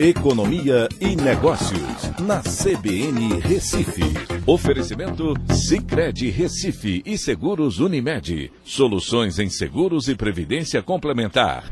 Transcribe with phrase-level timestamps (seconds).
[0.00, 4.04] Economia e Negócios, na CBN Recife.
[4.46, 8.52] Oferecimento Cicred Recife e Seguros Unimed.
[8.62, 11.64] Soluções em seguros e previdência complementar.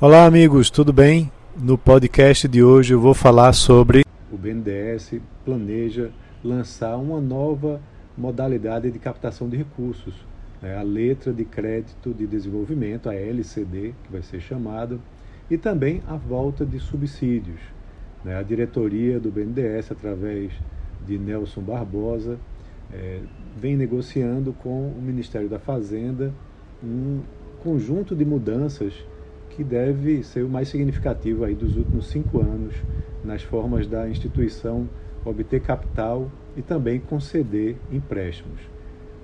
[0.00, 1.32] Olá, amigos, tudo bem?
[1.60, 4.04] No podcast de hoje eu vou falar sobre.
[4.30, 5.14] O BNDES
[5.44, 6.12] planeja
[6.44, 7.80] lançar uma nova
[8.16, 10.14] modalidade de captação de recursos,
[10.62, 10.78] né?
[10.78, 15.00] a letra de crédito de desenvolvimento, a LCD, que vai ser chamada
[15.50, 17.60] e também a volta de subsídios.
[18.24, 18.36] Né?
[18.36, 20.52] A diretoria do BNDES, através
[21.06, 22.38] de Nelson Barbosa,
[22.92, 23.20] é,
[23.56, 26.32] vem negociando com o Ministério da Fazenda
[26.82, 27.20] um
[27.62, 28.94] conjunto de mudanças
[29.50, 32.74] que deve ser o mais significativo aí dos últimos cinco anos
[33.24, 34.88] nas formas da instituição
[35.24, 38.60] obter capital e também conceder empréstimos.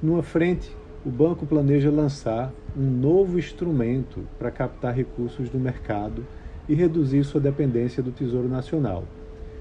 [0.03, 6.27] Numa frente, o banco planeja lançar um novo instrumento para captar recursos do mercado
[6.67, 9.05] e reduzir sua dependência do Tesouro Nacional.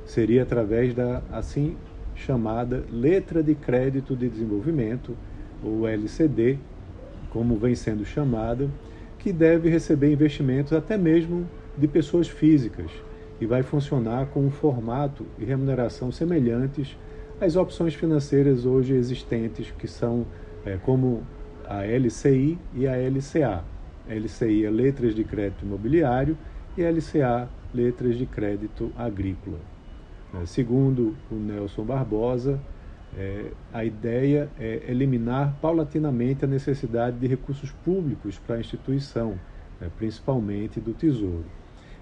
[0.06, 1.76] Seria através da assim
[2.16, 5.18] chamada Letra de Crédito de Desenvolvimento,
[5.62, 6.58] ou LCD,
[7.30, 8.70] como vem sendo chamada,
[9.20, 12.92] que deve receber investimentos até mesmo de pessoas físicas
[13.42, 16.98] e vai funcionar com um formato e remuneração semelhantes
[17.42, 20.26] às opções financeiras hoje existentes, que são
[20.66, 21.24] é, como
[21.68, 23.64] a LCI e a LCA.
[24.08, 26.38] LCI é letras de crédito imobiliário
[26.78, 29.58] e LCA letras de crédito agrícola.
[30.34, 32.60] É, segundo o Nelson Barbosa,
[33.16, 39.40] é, a ideia é eliminar paulatinamente a necessidade de recursos públicos para a instituição,
[39.80, 41.46] né, principalmente do Tesouro.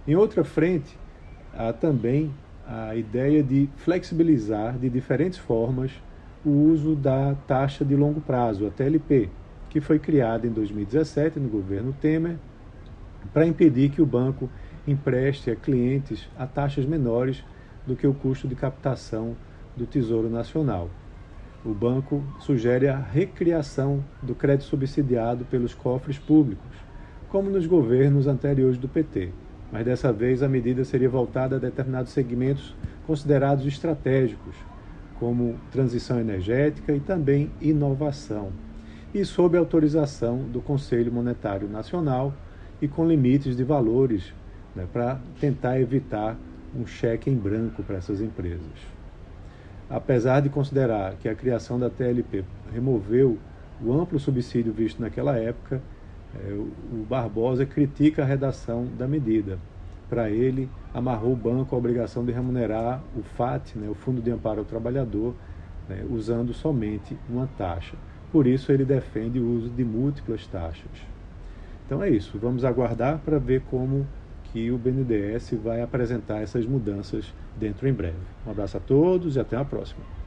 [0.07, 0.97] Em outra frente,
[1.53, 2.33] há também
[2.65, 5.91] a ideia de flexibilizar de diferentes formas
[6.45, 9.29] o uso da taxa de longo prazo, a TLP,
[9.69, 12.37] que foi criada em 2017 no governo Temer
[13.33, 14.49] para impedir que o banco
[14.87, 17.43] empreste a clientes a taxas menores
[17.85, 19.35] do que o custo de captação
[19.75, 20.89] do Tesouro Nacional.
[21.63, 26.75] O banco sugere a recriação do crédito subsidiado pelos cofres públicos,
[27.29, 29.29] como nos governos anteriores do PT,
[29.71, 32.75] mas dessa vez a medida seria voltada a determinados segmentos
[33.05, 34.55] considerados estratégicos,
[35.21, 38.51] como transição energética e também inovação
[39.13, 42.33] e sob autorização do Conselho Monetário Nacional
[42.81, 44.33] e com limites de valores
[44.75, 46.35] né, para tentar evitar
[46.75, 48.65] um cheque em branco para essas empresas.
[49.87, 52.43] Apesar de considerar que a criação da TLP
[52.73, 53.37] removeu
[53.79, 55.83] o amplo subsídio visto naquela época,
[56.33, 59.59] é, o Barbosa critica a redação da medida.
[60.11, 64.29] Para ele, amarrou o banco à obrigação de remunerar o FAT, né, o Fundo de
[64.29, 65.33] Amparo ao Trabalhador,
[65.87, 67.95] né, usando somente uma taxa.
[68.29, 70.91] Por isso ele defende o uso de múltiplas taxas.
[71.85, 74.05] Então é isso, vamos aguardar para ver como
[74.51, 78.17] que o BNDES vai apresentar essas mudanças dentro em breve.
[78.45, 80.20] Um abraço a todos e até a próxima.